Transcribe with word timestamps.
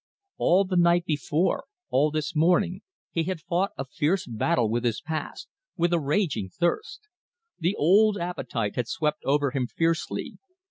All 0.39 0.65
the 0.65 0.77
night 0.77 1.05
before, 1.05 1.65
all 1.91 2.09
this 2.09 2.35
morning, 2.35 2.81
he 3.11 3.25
had 3.25 3.39
fought 3.39 3.69
a 3.77 3.85
fierce 3.85 4.25
battle 4.25 4.67
with 4.67 4.83
his 4.83 4.99
past 4.99 5.47
with 5.77 5.93
a 5.93 5.99
raging 5.99 6.49
thirst. 6.49 7.01
The 7.59 7.75
old 7.75 8.17
appetite 8.17 8.75
had 8.75 8.87
swept 8.87 9.21
over 9.25 9.51
him 9.51 9.67
fiercely. 9.67 10.39